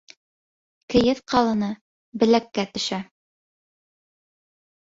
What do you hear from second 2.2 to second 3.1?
беләккә төшә.